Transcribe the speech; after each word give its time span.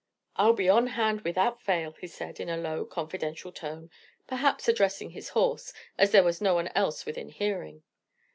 "I'll 0.35 0.53
be 0.53 0.67
on 0.67 0.87
hand 0.87 1.21
without 1.21 1.61
fail," 1.61 1.91
he 1.91 2.07
said, 2.07 2.39
in 2.39 2.49
a 2.49 2.57
low, 2.57 2.85
confidential 2.85 3.51
tone, 3.51 3.91
perhaps 4.25 4.67
addressing 4.67 5.11
his 5.11 5.29
horse, 5.29 5.73
as 5.95 6.09
there 6.09 6.23
was 6.23 6.41
no 6.41 6.55
one 6.55 6.69
else 6.69 7.05
within 7.05 7.29
hearing. 7.29 7.83